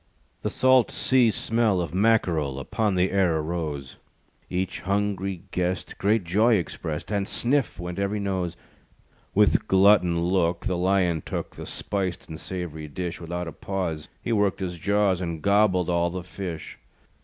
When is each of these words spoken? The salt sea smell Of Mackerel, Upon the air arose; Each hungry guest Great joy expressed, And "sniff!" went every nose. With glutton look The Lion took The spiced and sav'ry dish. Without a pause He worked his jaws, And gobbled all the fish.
The 0.41 0.49
salt 0.49 0.89
sea 0.89 1.29
smell 1.29 1.79
Of 1.79 1.93
Mackerel, 1.93 2.59
Upon 2.59 2.95
the 2.95 3.11
air 3.11 3.37
arose; 3.37 3.97
Each 4.49 4.79
hungry 4.79 5.43
guest 5.51 5.99
Great 5.99 6.23
joy 6.23 6.55
expressed, 6.55 7.11
And 7.11 7.27
"sniff!" 7.27 7.79
went 7.79 7.99
every 7.99 8.19
nose. 8.19 8.57
With 9.35 9.67
glutton 9.67 10.19
look 10.19 10.65
The 10.65 10.75
Lion 10.75 11.21
took 11.21 11.55
The 11.55 11.67
spiced 11.67 12.27
and 12.29 12.39
sav'ry 12.39 12.87
dish. 12.87 13.21
Without 13.21 13.47
a 13.47 13.51
pause 13.51 14.09
He 14.23 14.31
worked 14.31 14.59
his 14.59 14.79
jaws, 14.79 15.21
And 15.21 15.39
gobbled 15.39 15.87
all 15.87 16.09
the 16.09 16.23
fish. 16.23 16.79